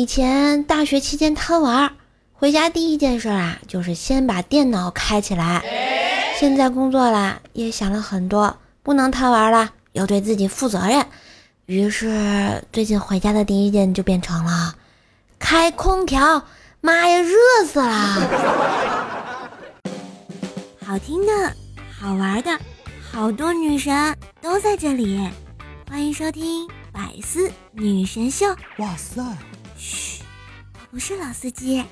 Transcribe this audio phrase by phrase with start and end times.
[0.00, 1.92] 以前大学期间贪玩，
[2.32, 5.62] 回家第一件事啊就是先把电脑开起来。
[6.38, 11.04] 现在工作了，也想了很多，不能贪玩了，要对自己负责任。
[11.66, 14.74] 于是最近回家的第一件就变成了
[15.38, 16.46] 开空调。
[16.80, 17.36] 妈呀，热
[17.66, 19.50] 死了！
[20.82, 21.54] 好听的、
[21.92, 22.58] 好玩的，
[23.12, 25.28] 好多女神都在这里，
[25.90, 28.46] 欢迎收听《百思女神秀》。
[28.78, 29.22] 哇塞！
[30.92, 31.84] 不是老司机。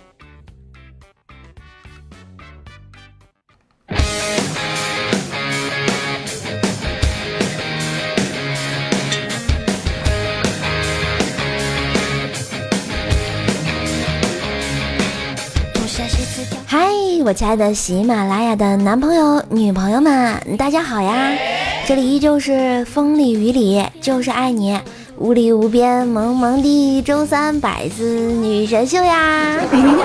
[16.66, 16.88] 嗨，
[17.24, 21.38] 我亲爱的喜马拉雅的男朋友、女朋友们，大家好呀！
[21.86, 24.78] 这里依旧是风里雨里就是爱你，
[25.20, 29.58] 无里无边萌萌的周三百思女神秀呀！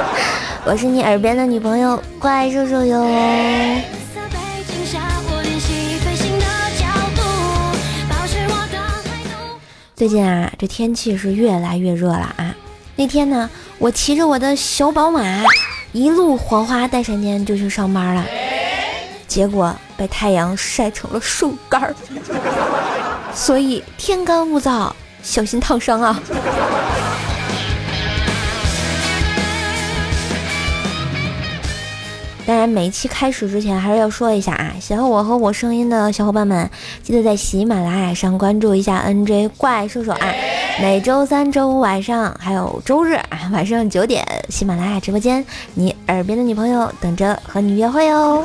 [0.66, 3.08] 我是你耳边的女朋友怪兽兽哟。
[9.95, 12.55] 最近啊，这天气是越来越热了啊！
[12.95, 15.22] 那天呢，我骑着我的小宝马。
[15.92, 18.25] 一路火花带闪电就去上班了，
[19.27, 21.94] 结果被太阳晒成了树干儿，
[23.31, 24.92] 所以天干物燥，
[25.23, 26.21] 小心烫伤啊！
[32.45, 36.69] 当然，每一期开始之前还是要说一下啊，喜欢我和我声音的小伙伴们，
[37.02, 40.33] 记得在喜马拉雅上关注一下 NJ 怪兽兽啊！
[40.81, 48.43] 每周三、周五晚上还有周日啊晚上九点，喜马拉雅直播间，你耳边的女朋友等着和你约会哦。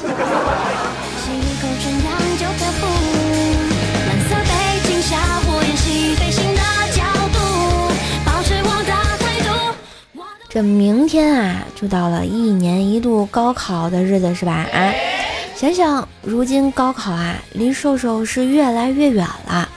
[10.58, 14.66] 这明天啊，就到了一年一度高考的日子，是吧？
[14.72, 14.92] 啊，
[15.54, 19.68] 想想如今高考啊，离瘦瘦是越来越远了。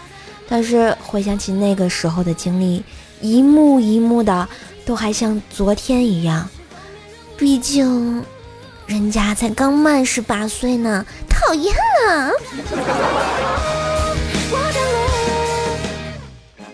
[0.49, 2.83] 但是回想起那个时候的经历，
[3.21, 4.49] 一幕一幕的，
[4.83, 6.49] 都还像昨天一样。
[7.37, 8.25] 毕竟，
[8.87, 11.75] 人家才刚满十八岁呢，讨厌
[12.07, 12.31] 了。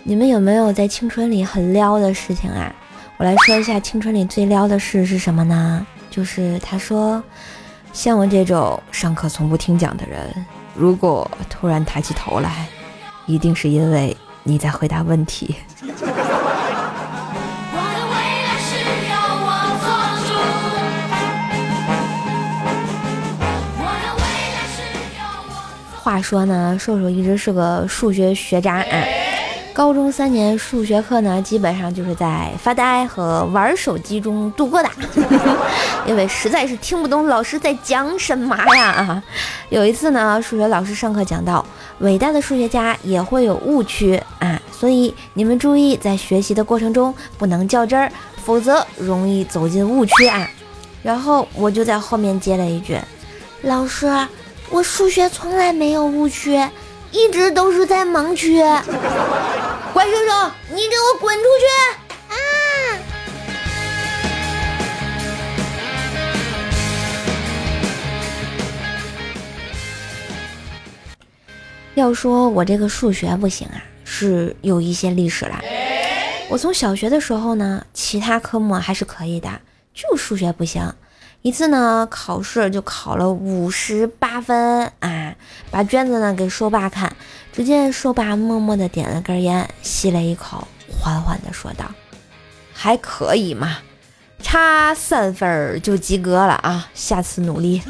[0.02, 2.74] 你们有没有在青春里很撩的事情啊？
[3.18, 5.84] 我来说一下青春里最撩的事是什么呢？
[6.08, 7.20] 就是他说，
[7.92, 10.32] 像我这种上课从不听讲的人，
[10.72, 12.68] 如果突然抬起头来，
[13.26, 15.56] 一定是因为你在回答问题。
[26.00, 29.27] 话说呢，瘦瘦一直是个数学学渣啊。
[29.78, 34.90] 高中三年数学课呢，基本上就是在发呆和玩手机中度过的，
[36.04, 39.22] 因为实在是听不懂老师在讲什么呀！
[39.70, 41.64] 有一次呢，数学老师上课讲到，
[42.00, 48.10] 伟大的数学家也会有误区啊，所以你们注意在学习的过程中不能较真儿，
[48.44, 50.50] 否则容易走进误区啊。
[51.04, 52.98] 然后我就在后面接了一句
[53.62, 54.12] ：“老师，
[54.70, 56.60] 我数学从来没有误区。”
[57.10, 58.58] 一直都是在盲区，
[59.92, 61.66] 怪叔叔，你给我滚出去！
[62.28, 62.36] 啊！
[71.94, 75.60] 要说我这个数学不行啊，是有一些历史了。
[76.50, 79.48] 我从小学的时候呢，其他科目还是可以的，
[79.94, 80.92] 就数学不行。
[81.42, 85.34] 一次呢，考试就考了五十八分啊！
[85.70, 87.14] 把卷子呢给硕爸看，
[87.52, 91.84] 只见硕爸默默的点了根烟，吸了一口，缓缓的说道
[92.74, 93.78] ：“还可以嘛，
[94.42, 97.80] 差三分就及格了啊，下次努力。”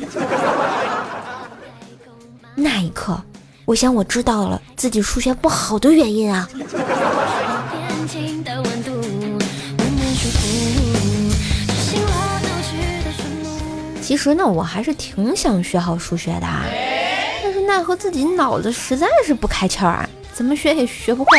[2.54, 3.20] 那一刻，
[3.64, 6.46] 我想我知道了自己数学不好的原因啊。
[14.08, 16.46] 其实呢，我还是挺想学好数学的，
[17.42, 21.38] 但是奈何自己脑子实在是不开窍啊，怎么学也学不会。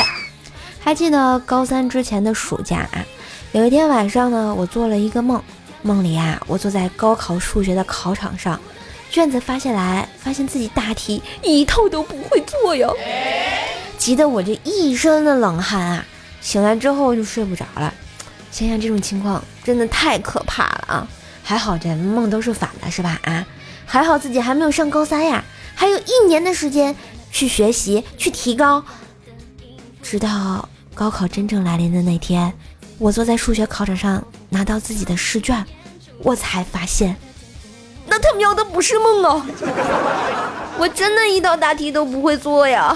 [0.79, 3.03] 还记得高三之前的暑假啊，
[3.53, 5.41] 有一天晚上呢，我做了一个梦，
[5.81, 8.61] 梦里啊，我坐在高考数学的考场上，
[9.09, 12.95] 卷子发下来，发现自己大题一套都不会做哟，
[13.97, 16.05] 急得我这一身的冷汗啊，
[16.39, 17.91] 醒来之后就睡不着了。
[18.51, 21.07] 想想这种情况，真的太可怕了啊！
[21.49, 23.19] 还好这梦都是反的，是吧？
[23.23, 23.43] 啊，
[23.83, 25.43] 还好自己还没有上高三呀，
[25.73, 26.95] 还有一年的时间
[27.31, 28.83] 去学习去提高，
[30.03, 32.53] 直到高考真正来临的那天，
[32.99, 35.65] 我坐在数学考场上拿到自己的试卷，
[36.19, 37.15] 我才发现，
[38.05, 39.43] 那他喵的不是梦哦！
[40.77, 42.95] 我真的一道大题都不会做呀！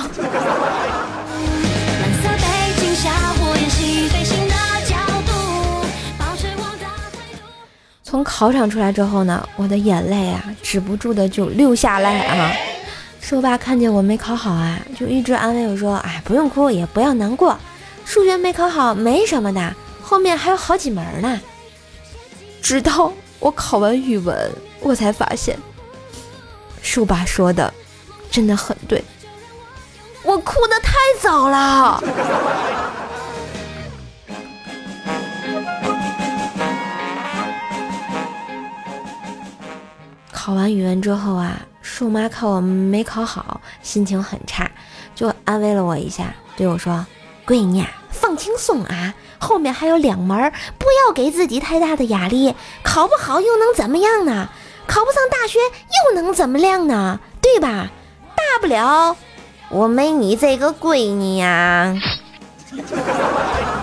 [8.13, 12.53] 从考场出来之后呢，我的眼泪啊，止不住的就流下来啊。
[13.19, 17.57] 瘦爸看见我没考好啊，就一直安慰我说：“哎，不用哭，也不要难过，
[18.05, 21.41] 数学没考好没什么的，后面还有好几门呢。”
[22.61, 24.51] 直到我考完语文，
[24.81, 25.57] 我才发现，
[26.83, 27.73] 瘦爸说的
[28.29, 29.03] 真的很对，
[30.21, 32.03] 我哭的太早了。
[40.43, 41.57] 考完语文之后啊。
[41.81, 44.69] 树妈看我没考好，心情很差，
[45.15, 47.05] 就安慰了我一下，对我说
[47.47, 52.53] ：“闺女，放轻松啊，后面还有两门，不要给自己太大的压力。
[52.83, 54.49] 考不好又能怎么样呢？
[54.85, 57.21] 考不上大学又能怎么样呢？
[57.41, 57.89] 对吧？
[58.35, 59.15] 大不了
[59.69, 61.95] 我没你这个闺女呀。”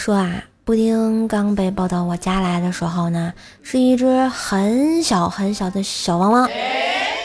[0.00, 3.30] 说啊，布丁刚被抱到我家来的时候呢，
[3.62, 6.48] 是一只很小很小的小汪汪。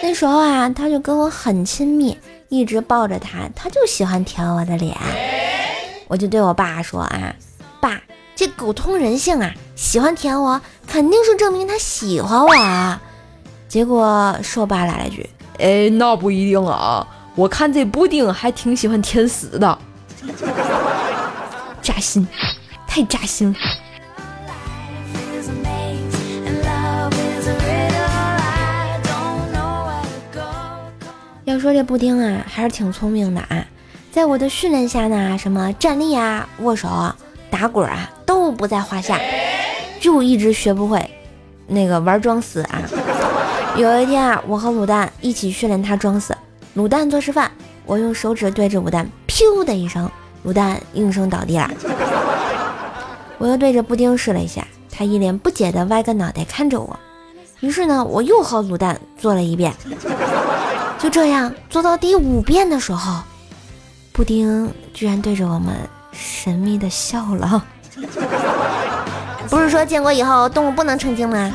[0.04, 2.18] 那时候啊，他就跟我很亲密，
[2.50, 4.94] 一直抱着他，他就喜欢舔我的脸。
[6.10, 7.34] 我就对我爸说啊，
[7.80, 8.02] 爸，
[8.36, 13.02] 这狗通人性啊，喜欢舔我，肯定是证明他喜欢我啊。
[13.70, 15.30] 结果说爸来了句，
[15.60, 19.80] 哎，那不一定啊，我看这布丁还挺喜欢舔屎的。
[21.82, 22.28] 扎心，
[22.96, 23.54] 太扎心。
[31.44, 33.66] 要说这布丁啊，还是挺聪明的啊。
[34.14, 37.14] 在我的训练下呢，什么站立啊、握手、啊
[37.50, 39.20] 打滚啊，都不在话下，
[40.00, 41.06] 就一直学不会
[41.68, 42.82] 那个玩装死啊。
[43.76, 46.34] 有一天啊，我和卤蛋一起训练他装死，
[46.78, 47.52] 卤蛋做示范，
[47.86, 50.10] 我用手指对着卤蛋，噗的一声。
[50.46, 51.68] 卤蛋应声倒地了，
[53.38, 57.00] 我又对着布丁试了一下，他一脸不解的歪个脑袋看着我。
[57.60, 59.74] 于是呢，我又和卤蛋做了一遍。
[60.98, 63.22] 就这样做到第五遍的时候，
[64.12, 65.76] 布丁居然对着我们
[66.12, 67.64] 神秘的笑了。
[69.50, 71.52] 不是说建国以后动物不能成精吗？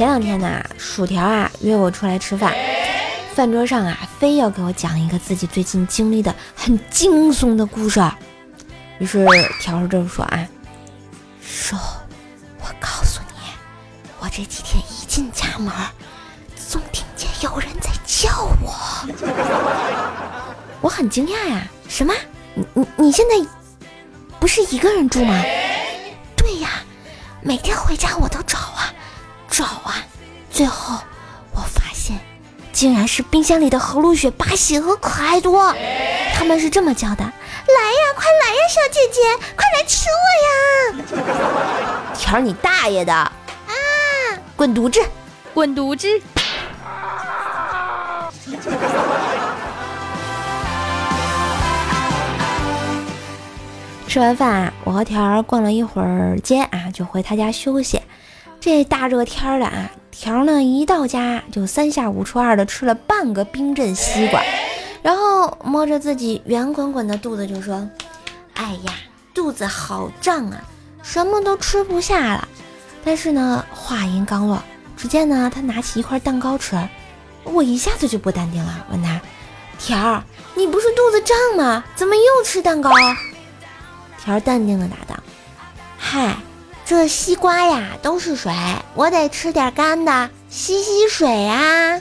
[0.00, 2.54] 前两天呢，薯条啊约我出来吃饭，
[3.34, 8.02] 饭桌上啊非要给我讲一个自己最近经历的很惊悚的故事。
[8.98, 9.26] 于是
[9.60, 10.48] 条叔就说啊，
[11.42, 11.76] 叔，
[12.60, 13.50] 我告诉你，
[14.20, 15.70] 我这几天一进家门，
[16.56, 18.72] 总听见有人在叫我。
[20.80, 22.14] 我很惊讶呀，什么？
[22.54, 23.46] 你你你现在
[24.38, 25.38] 不是一个人住吗？
[26.34, 26.70] 对呀，
[27.42, 28.79] 每天回家我都找啊。
[29.60, 30.02] 找啊！
[30.50, 30.96] 最后
[31.52, 32.18] 我发现，
[32.72, 35.74] 竟然是冰箱里的和露雪、巴西和可爱多。
[36.34, 37.34] 他们是这么叫的：“来呀，
[38.16, 39.20] 快来呀，小姐姐，
[39.54, 43.12] 快来吃我呀！”条你大爷的！
[43.12, 43.34] 啊！
[44.56, 44.98] 滚犊子，
[45.52, 46.08] 滚犊子！
[54.08, 58.00] 吃完饭啊，我和条儿逛了一会儿街啊，就回他家休息。
[58.60, 64.42] 这大热天的啊，条呢一到家就三下五除二的吃了半个冰镇西瓜，
[65.02, 67.88] 然后摸着自己圆滚滚的肚子就说
[68.52, 68.92] ：“哎呀，
[69.32, 70.62] 肚子好胀啊，
[71.02, 72.46] 什么都吃不下了。”
[73.02, 74.62] 但是呢，话音刚落，
[74.94, 76.76] 只见呢他拿起一块蛋糕吃，
[77.44, 79.18] 我一下子就不淡定了，问他
[79.80, 80.22] ：“条，
[80.54, 81.82] 你不是肚子胀吗？
[81.96, 82.92] 怎么又吃蛋糕？”
[84.22, 85.18] 条淡定的答道
[85.96, 86.36] ：“嗨。”
[86.90, 88.52] 这西瓜呀都是水，
[88.96, 92.00] 我得吃点干的吸吸水啊。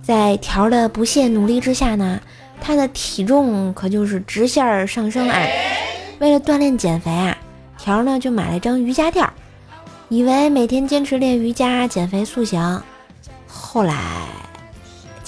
[0.00, 2.20] 在条的不懈努力之下呢，
[2.60, 5.36] 他的体重可就是直线上升啊。
[6.20, 7.36] 为了锻炼减肥啊，
[7.76, 9.28] 条呢就买了一张瑜伽垫，
[10.08, 12.80] 以为每天坚持练瑜伽减肥塑形，
[13.48, 13.96] 后来。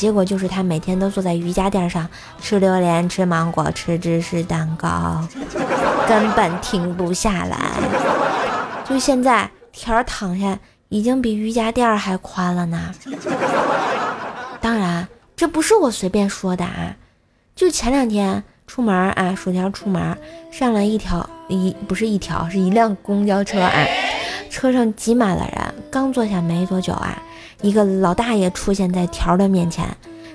[0.02, 2.08] 结果就是他每天都坐在瑜伽垫上
[2.40, 5.24] 吃榴莲、吃芒果、吃芝士蛋糕，
[6.08, 7.56] 根本停不下来。
[8.84, 12.92] 就现在，条儿躺下已经比瑜伽垫还宽了呢。
[14.60, 15.06] 当然，
[15.36, 16.96] 这不是我随便说的啊，
[17.54, 20.18] 就前两天出门啊，薯条出门
[20.50, 23.86] 上了一条一不是一条，是一辆公交车啊，
[24.50, 27.16] 车上挤满了人，刚坐下没多久啊。
[27.62, 29.86] 一个老大爷出现在条的面前，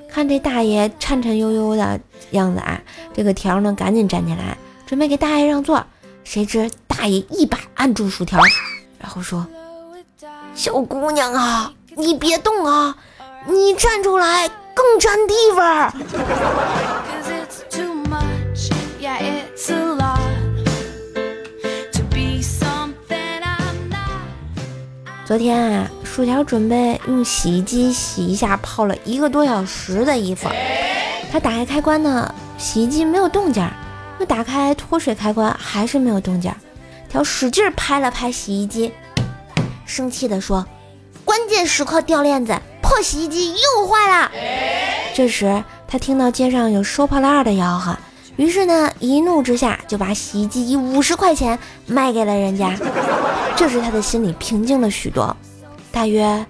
[0.10, 2.00] 看这大爷颤颤悠悠的
[2.32, 2.82] 样子啊，
[3.14, 5.86] 这个条呢赶紧站起来，准备给大爷让座。
[6.24, 8.40] 谁知大爷一把按住薯条，
[9.00, 9.46] 然后说
[10.56, 12.96] ：“小姑娘啊，你别动啊，
[13.46, 15.94] 你站出来更占地方。”
[25.26, 25.90] 昨天啊。
[26.18, 30.50] 薯条准备用洗衣机洗一下泡了一个多小时的衣服，
[31.32, 33.70] 他打开开关呢，洗衣机没有动静儿；
[34.20, 36.58] 又打开脱水开关，还是没有动静儿。
[37.08, 38.92] 条使劲拍了拍洗衣机，
[39.86, 40.66] 生气地说
[41.24, 44.32] ：“关键时刻掉链子，破洗衣机又坏了。”
[45.14, 47.96] 这时他听到街上有收破烂的吆喝，
[48.38, 52.74] 于是呢，一怒之下就把洗衣机以五十块钱卖给了人家。
[53.56, 55.38] 这时他的心里平静了许多。
[55.92, 56.46] 大约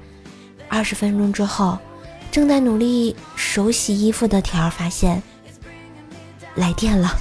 [0.67, 1.77] 二十分钟之后，
[2.31, 5.21] 正在努力手洗衣服的条发现
[6.55, 7.17] 来电了。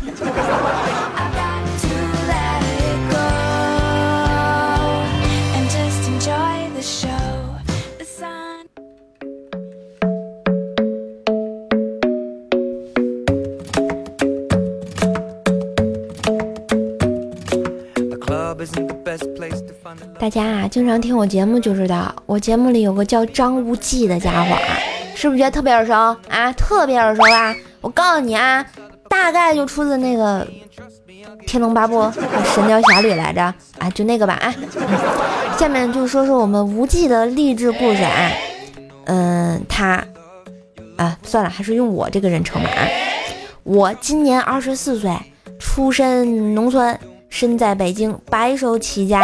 [20.76, 24.76] 经常听我节目就知道，我节目里有个叫张无忌的家伙啊，
[25.14, 25.94] 是不是觉得特别耳熟
[26.28, 26.52] 啊？
[26.52, 27.56] 特别耳熟吧？
[27.80, 28.62] 我告诉你啊，
[29.08, 30.44] 大概就出自那个
[31.46, 32.00] 《天龙八部》
[32.54, 33.42] 《神雕侠侣》来着
[33.78, 34.54] 啊，就那个吧啊。
[35.58, 38.30] 下面就说说我们无忌的励志故事啊。
[39.06, 40.04] 嗯，他
[40.98, 42.84] 啊，算了，还是用我这个人称吧啊。
[43.62, 45.10] 我今年二十四岁，
[45.58, 46.98] 出身农村。
[47.28, 49.20] 身在北京，白手起家，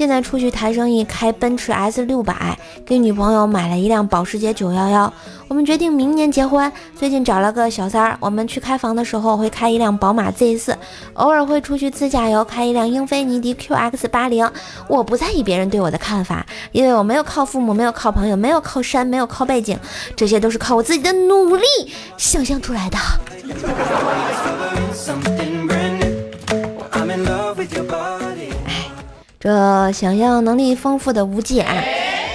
[0.00, 5.12] 现在出去谈生意，开奔驰 S 六百，给女朋友买了一辆保时捷九幺幺。
[5.46, 8.16] 我们决定明年结婚，最近找了个小三儿。
[8.18, 10.74] 我们去开房的时候会开一辆宝马 Z 四，
[11.12, 14.50] 偶尔会出去自驾游，开一辆英菲尼迪 QX 八零。
[14.88, 19.78] 我不在意别人对我的看法，因为我没有靠父母，没有靠朋友，没有靠山，没有靠背景，
[20.16, 21.62] 这些都是靠我自己的努力
[22.16, 22.96] 想象出来的。
[29.40, 31.82] 这想象能力丰富的无忌啊，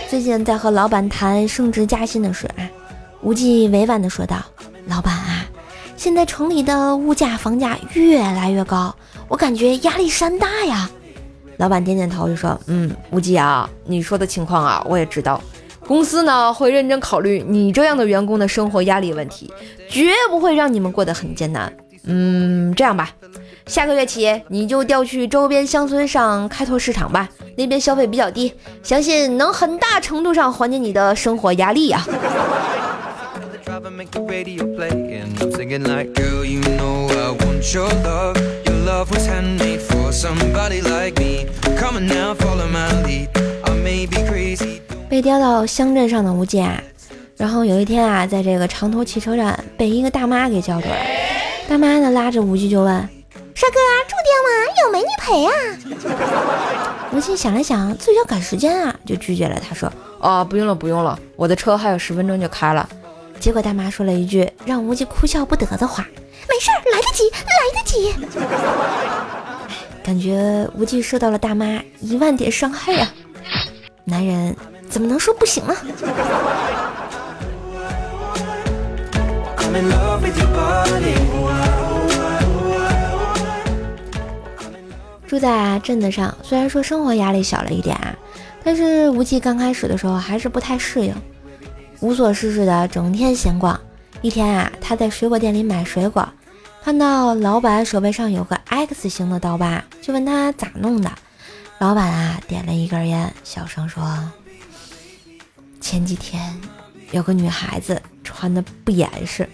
[0.10, 2.68] 最近在和老板谈升职加薪的事啊。
[3.22, 4.38] 无忌委婉的说道
[4.90, 5.46] ：“老板啊，
[5.96, 8.96] 现在城里的物价房价越来越高，
[9.28, 10.90] 我感觉压力山大呀。”
[11.58, 15.40] 老板点点头就说：“嗯，无忌啊，你说的情况啊，我也知道。
[15.86, 19.54] 公司呢会认真考虑你这样的员工的生活压力问题，
[19.88, 21.72] 绝不会让你们过得很艰难。
[22.06, 23.12] 嗯，这样吧。”
[23.68, 28.54] 下个月起，你就调去周边乡村上开拓市场吧，那边消费比较低，
[28.84, 32.06] 相信能很大程度上缓解你的生活压力呀。
[45.10, 46.84] 被调到乡镇上的吴健，
[47.36, 50.96] 然后有一天啊，在这个长途汽车站被一个大妈给叫住了，
[51.68, 53.10] 大妈呢拉着吴忌就问。
[53.56, 54.50] 帅哥，住店吗？
[54.84, 55.52] 有美女陪啊。
[57.14, 59.58] 吴昕想了想，自己要赶时间啊，就拒绝了。
[59.66, 62.88] 他说：“哦，不用了，不用了，我的车还有十分钟就开了。”
[63.40, 66.06] 结果大妈说了一句让无忌哭笑不得的话
[66.50, 68.14] ：“没事儿，来得及，来得及。
[70.04, 73.10] ”感觉无忌受到了大妈一万点伤害呀。
[74.04, 74.54] 男人
[74.90, 75.74] 怎么能说不行呢？
[85.28, 88.16] 住在啊镇子上，虽然说生活压力小了一点啊，
[88.64, 91.16] 但是无忌刚开始的时候还是不太适应，
[92.00, 93.80] 无所事事的整天闲逛。
[94.22, 96.28] 一天啊，他在水果店里买水果，
[96.84, 101.12] 看到老板手背上有个 X 型的刀疤，就问他咋弄的。
[101.80, 104.32] 老板啊，点了一根烟，小声说
[105.82, 106.56] ：“前几天
[107.12, 109.48] 有个女孩子穿的不严实，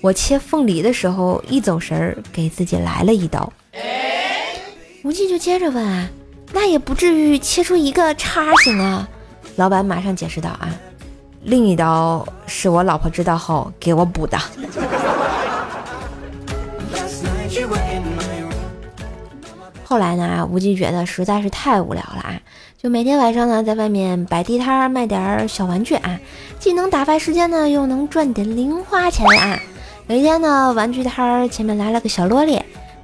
[0.00, 3.52] 我切凤梨的时候一走神儿，给自己来了一刀。”
[5.02, 6.06] 无忌就接着问啊，
[6.52, 9.08] 那也不至于切出一个叉形啊！
[9.56, 10.68] 老板马上解释道啊，
[11.42, 14.38] 另一刀是我老婆知道后给我补的。
[19.84, 22.38] 后来呢，无忌觉得实在是太无聊了啊，
[22.80, 26.20] 就每天晚上呢在外面摆地摊卖点小玩具啊，
[26.58, 29.58] 既能打发时间呢，又能赚点零花钱啊。
[30.08, 32.60] 有一天呢，玩具摊前面来了个小萝莉，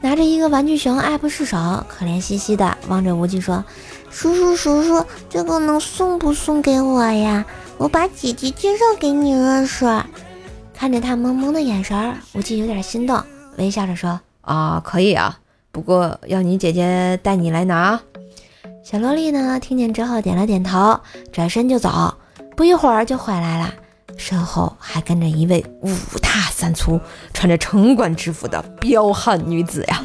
[0.07, 1.57] 拿着一个玩具熊，爱不释手，
[1.89, 3.65] 可怜兮兮的望着无忌说
[4.09, 7.45] ：“叔叔叔叔，这个能送不送给我呀？
[7.77, 9.85] 我把姐姐介绍给你认识。”
[10.73, 13.21] 看着他萌萌的眼神，无忌有点心动，
[13.59, 15.37] 微笑着说：“啊，可以啊。”
[15.73, 18.01] 不过要你姐姐带你来拿。
[18.85, 19.59] 小萝莉呢？
[19.59, 21.01] 听见之后点了点头，
[21.33, 22.15] 转身就走。
[22.55, 23.75] 不一会儿就回来了，
[24.17, 27.01] 身后还跟着一位五大三粗、
[27.33, 30.03] 穿着城管制服的彪悍女子呀。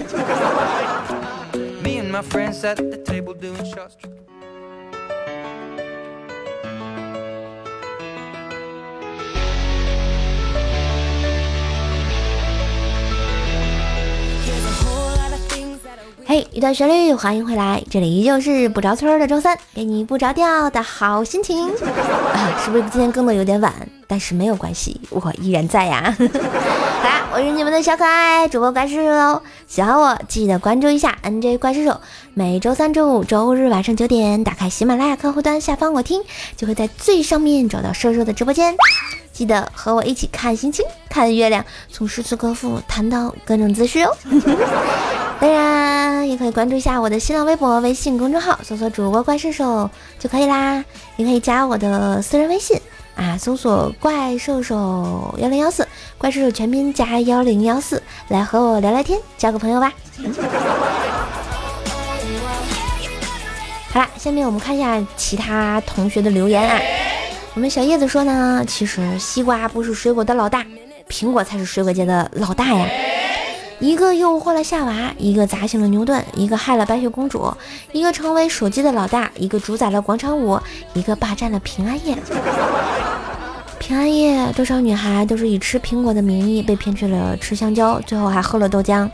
[16.31, 22.55] 嘿，一段旋律，欢迎回来，这里依旧是不着村的周三，给你不着调的好心情啊！
[22.63, 23.73] 是不是今天更的有点晚？
[24.07, 26.15] 但是没有关系，我依然在呀。
[26.15, 31.93] 好啦，我是你们的小可爱主播怪叔叔喽，喜欢我记得关注一下 NJ 怪叔叔，
[32.33, 36.23] 每周三、周五、周日晚上九点，打开喜马拉雅客户端下方我听，
[36.55, 38.73] 就会在最上面找到瘦瘦的直播间。
[39.41, 44.15] 记得和我一起看星星、看月亮，从诗词歌赋谈到各种姿势哦。
[45.41, 50.85] 当然，也可以关注一下我的新浪微博、微信公众号，搜索主播怪兽兽就可以啦。
[51.15, 52.79] 也可以加我的私人微信
[53.15, 55.87] 啊，搜索怪兽兽幺零幺四，
[56.19, 59.91] 怪兽兽全拼加幺零幺四，来和我聊聊天，交个朋友吧。
[63.89, 66.79] 好啦，下面我们看一下其他同学的留言啊。
[67.53, 70.65] 我们小叶子说呢，其实西瓜不是水果的老大，
[71.09, 72.87] 苹果才是水果界的老大呀。
[73.79, 77.53] 一个诱惑了夏娃，一个砸醒了牛顿，一个害了白雪公主，
[77.91, 80.57] 一个成为手机的老大，一个主宰了广场舞，
[80.93, 82.15] 一个霸占了平安夜。
[83.79, 89.09] 平安夜，多少女孩都是以吃苹果的名义被骗去了吃香蕉，最后还喝了豆浆。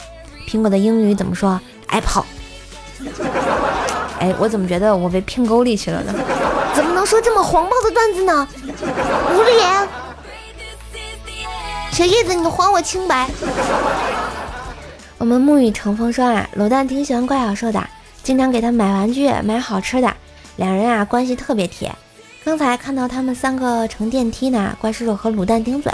[0.48, 2.26] 苹果的英语怎么说？Apple。
[4.20, 6.14] 哎，我怎么觉得我被骗沟里去了呢？
[6.78, 8.48] 怎么能说这么黄暴的段子呢？
[9.34, 9.88] 无脸！
[11.92, 13.28] 小叶子，你还我清白！
[15.18, 17.84] 我们沐雨橙风说啊，卤蛋挺喜欢怪小兽的，
[18.22, 20.14] 经常给他买玩具、买好吃的，
[20.58, 21.92] 两人啊关系特别铁。
[22.46, 25.92] 刚才看到他们三个乘电梯呢，怪叔叔和卤蛋顶嘴，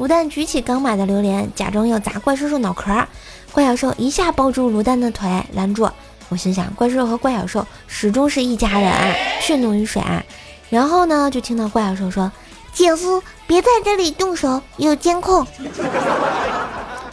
[0.00, 2.92] 卤蛋举起刚买的榴莲，假装要砸怪叔叔脑壳，
[3.52, 5.88] 怪小兽一下抱住卤蛋的腿拦住。
[6.28, 8.92] 我心想，怪兽和怪小兽始终是一家人，
[9.40, 10.22] 血浓于水啊。
[10.68, 12.30] 然后呢，就听到怪小兽说
[12.74, 15.46] ：“姐夫，别在这里动手，有监控。”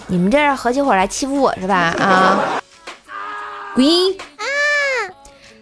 [0.07, 1.95] 你们这是合起伙来欺负我是吧？
[1.99, 2.61] 啊！
[3.75, 3.85] 滚！
[4.37, 4.45] 啊！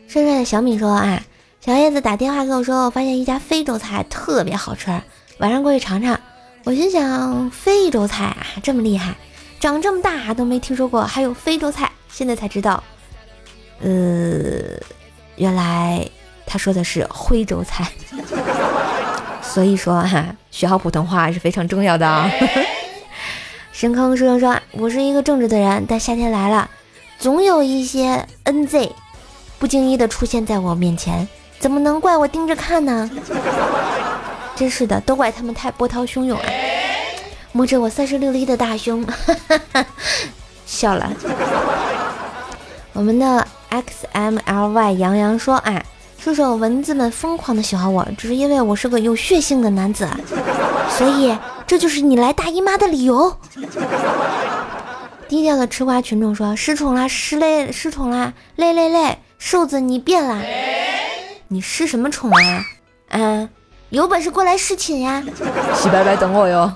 [0.08, 1.22] 帅帅的小米说：“啊，
[1.60, 4.90] 小叶子打电话跟我说，我发现一家非洲菜特别好吃，
[5.40, 6.20] 晚上过去尝尝。”
[6.64, 9.16] 我心想，非洲菜啊，这么厉害，
[9.60, 12.84] 长这么大都没听说过还有非洲菜，现在才知道。
[13.82, 14.78] 呃，
[15.36, 16.08] 原来
[16.46, 17.88] 他说的是徽州菜，
[19.42, 22.30] 所以说哈，学好普通话是非常重要的啊。
[23.74, 26.70] 深坑书生说：“我是一个正直的人，但夏天来了，
[27.18, 28.92] 总有一些 NZ
[29.58, 33.10] 不经意的出现在我面前，怎么能怪我盯着看呢？
[34.56, 36.46] 真是的，都怪他们太波涛汹涌啊！
[37.52, 39.86] 摸着我三十六 L 的大胸，哈哈哈
[40.68, 41.12] 笑了。
[42.94, 45.82] 我们的。” X m l y 杨洋说：“啊，
[46.20, 50.06] 叔叔，蚊子们疯狂的喜欢我，只是因为我是个有血性的男子，
[50.98, 53.34] 所以这就是你来大姨妈的理由。”
[55.30, 60.42] 低调的吃瓜群众说：“失宠啦，失累，失宠啦，累累累，瘦子你变啦，
[61.48, 62.66] 你失什么宠啊？
[63.12, 63.48] 嗯，
[63.90, 65.24] 有本事过来侍寝呀！
[65.74, 66.70] 洗白白等我哟。”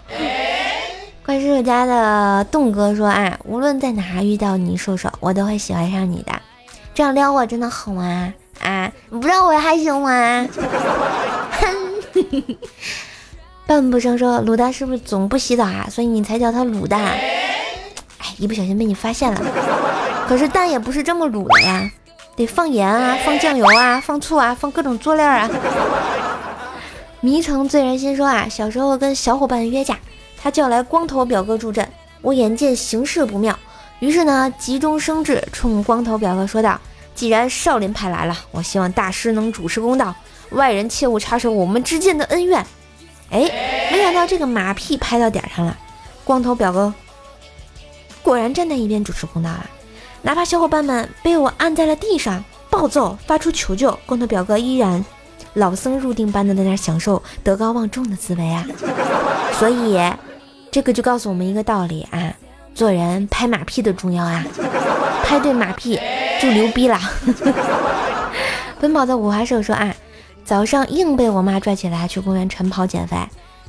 [1.25, 6.31] 怪叔叔家的栋哥说：“哎，无论在哪遇到你，叔叔，我都会喜欢上你的。”
[6.95, 8.89] 这样撩我真的好吗啊！
[9.09, 10.47] 你不让我还行吗？
[11.51, 12.57] 哼！
[13.67, 15.87] 半步生说卤蛋是不是总不洗澡啊？
[15.91, 17.01] 所以你才叫他卤蛋。
[17.01, 19.41] 哎，一不小心被你发现了。
[20.25, 21.91] 可是蛋也不是这么卤的呀，
[22.37, 25.49] 得放盐啊，放酱油啊，放醋啊，放各种佐料啊。
[27.19, 29.99] 迷城醉人心说啊，小时候跟小伙伴约架，
[30.41, 31.85] 他叫来光头表哥助阵，
[32.21, 33.59] 我眼见形势不妙。
[33.99, 36.79] 于是呢，急中生智，冲光头表哥说道
[37.15, 40.13] ：“既然少林派来了，我希望大师能主持公道，
[40.51, 42.65] 外人切勿插手我们之间的恩怨。”
[43.31, 45.75] 哎，没想到这个马屁拍到点上了，
[46.23, 46.93] 光头表哥
[48.21, 49.69] 果然站在一边主持公道了。
[50.21, 55.03] 哪怕小伙伴们被我按在了地上，暴揍，发出求救，光头表哥依然
[55.53, 58.65] 老僧入定般的在那享受德高望重的滋味啊！
[59.53, 59.99] 所以，
[60.69, 62.35] 这个就告诉我们一个道理啊，
[62.75, 64.45] 做人拍马屁的重要啊，
[65.23, 65.99] 拍对马屁
[66.39, 66.99] 就牛逼了。
[68.79, 69.95] 奔跑的五花兽说啊。
[70.43, 73.17] 早上硬被我妈拽起来去公园晨跑减肥，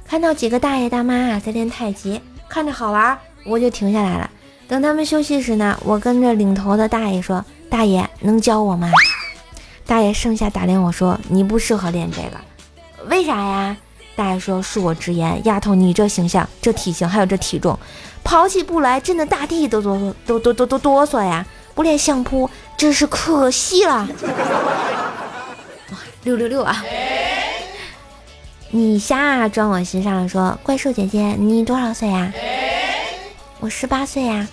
[0.06, 4.28] 看到几个大爷大妈啊在练太极，看着好玩，我就停下来了。
[4.68, 8.90] 等他们休息时呢，我跟着领头的大爷说：“大爷能教我吗？”
[9.88, 12.36] 大爷剩下打量我说：“你不适合练这个，
[13.06, 13.74] 为啥呀？”
[14.14, 17.78] 大爷说：“恕我直言，丫头你这形象、这体型还有这体重，
[18.26, 21.46] 跑起步来震得大地都哆都都都都哆嗦呀！
[21.76, 24.08] 不练相扑真是可惜了。
[25.92, 26.84] ”哇六六六啊！
[28.70, 32.32] 你瞎装我心上了，说怪兽姐姐，你多少岁呀？
[33.60, 34.44] 我十八岁呀，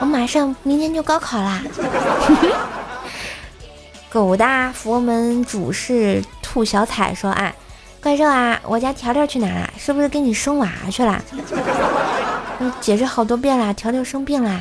[0.00, 1.62] 我马上明天就高考啦。
[4.10, 7.54] 狗大佛门主事兔小彩说啊，
[8.02, 9.70] 怪兽啊，我家条条去哪了？
[9.78, 11.22] 是不是给你生娃去了？
[12.58, 14.60] 我解释好多遍啦，条条生病啦，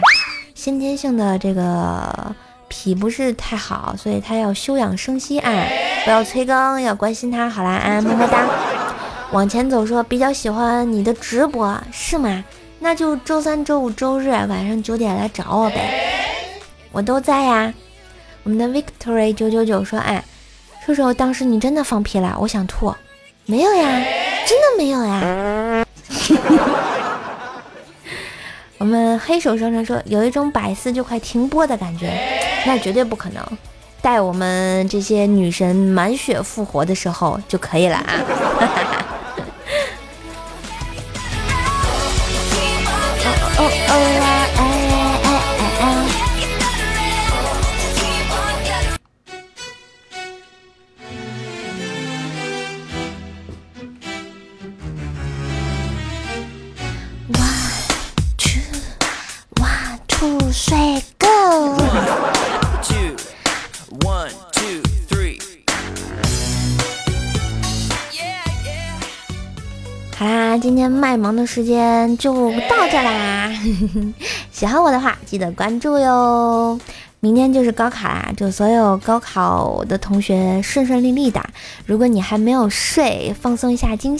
[0.56, 2.36] 先天性的这个。
[2.76, 5.68] 脾不是太好，所以他要休养生息啊！
[6.04, 7.48] 不要催更，要关心他。
[7.48, 8.48] 好啦，啊，么么哒。
[9.32, 12.44] 往前走，说比较喜欢你的直播，是吗？
[12.80, 16.10] 那就周三、周五、周日晚上九点来找我呗，
[16.92, 17.72] 我都在呀。
[18.42, 20.24] 我们的 Victory 九九九说，哎，
[20.84, 22.92] 叔叔，当时你真的放屁了，我想吐。
[23.46, 23.86] 没有呀，
[24.48, 25.86] 真的没有呀。
[28.84, 32.12] 我们黑手声声说，有一种百思就快停播的感觉。
[32.65, 33.41] 那绝对不可能，
[34.02, 39.03] 待我们这些女神满血复活的时候就可以了啊！
[70.63, 73.52] 今天卖萌的时间就到这啦，
[74.49, 76.80] 喜欢我的话记得关注哟。
[77.19, 81.45] 明天就是高考啦，祝所有高考的同学顺顺利利的。
[81.86, 84.17] 如果你还没有睡，放松一下精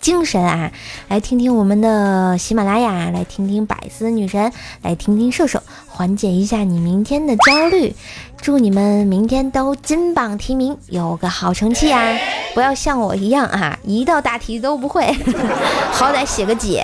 [0.00, 0.70] 精神啊，
[1.08, 7.94] 来听听我们的喜马拉雅，来听听百思女神，来听听射手，缓解一下你明天的焦虑。
[8.40, 12.16] 祝你们明天都金榜题名，有个好成绩啊！
[12.54, 15.12] 不要像我一样啊，一道大题都不会，
[15.90, 16.78] 好歹写个解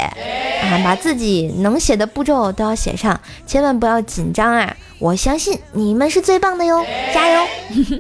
[0.62, 4.77] 啊，把自己能写的步骤都要写上，千万不要紧张啊！
[4.98, 7.46] 我相信你们是最棒的哟，加油！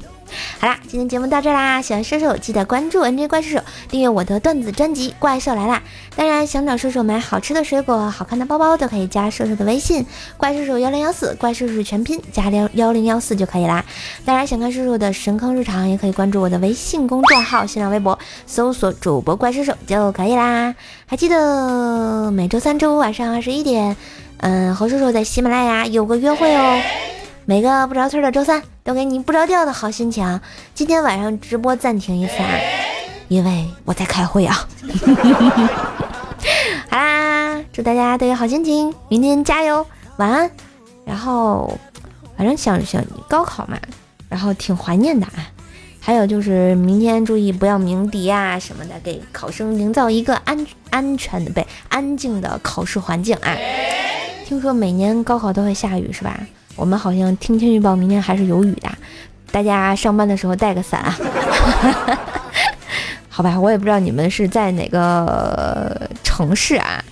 [0.60, 1.82] 好啦，今天节目到这啦！
[1.82, 5.82] 喜欢射手记得关注 NJ 怪兽手，订阅我的段子专辑《怪兽来啦》。
[6.16, 13.84] 当然，想找射手买好吃的水果、好看的包包，都可以加射手的微信“怪兽手幺零幺四”，怪兽是全拼加幺幺零幺四就可以啦。
[14.24, 20.74] 当然，想看射手的神坑日常，也可以关注我的微信公众号、新浪微博，搜索主播怪兽手就可以啦。
[21.06, 23.96] 还记得每周三、周五晚上二十一点，
[24.38, 26.80] 嗯，和射手在喜马拉雅有个约会哦。
[27.46, 30.40] 每个不着村的周三都给你不着调的好心情。
[30.74, 32.58] 今天晚上直播暂停一次啊，
[33.28, 34.66] 因为我在开会啊。
[36.88, 40.50] 好啦，祝大家都有好心情，明天加油，晚安。
[41.04, 41.78] 然后
[42.34, 43.78] 反正想想高考嘛，
[44.30, 45.50] 然后挺怀念的啊。
[46.00, 53.54] 还有就是明天注意不要鸣笛啊什么的，给考生营造一个安安全的、被安静的考试环境啊。
[54.46, 56.40] 听说每年高考都会下雨是吧？
[56.76, 58.88] 我们好像听天气预报，明天还是有雨的，
[59.50, 61.18] 大家上班的时候带个伞啊。
[63.28, 67.02] 好吧，我也不知道你们是在哪个城市啊，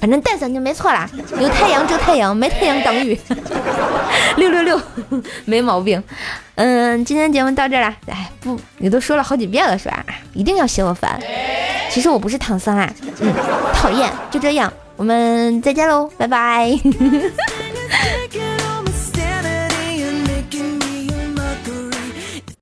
[0.00, 1.08] 反正带伞就没错啦。
[1.38, 3.18] 有太阳遮太阳，没太阳挡雨。
[4.36, 4.80] 六六六，
[5.44, 6.02] 没毛病。
[6.54, 7.94] 嗯，今天节目到这了。
[8.06, 10.04] 哎，不，你都说了好几遍了是吧？
[10.32, 11.20] 一定要嫌我烦。
[11.90, 12.90] 其实我不是唐僧啊。
[13.20, 13.32] 嗯，
[13.74, 16.70] 讨厌，就这样，我们再见喽，拜拜。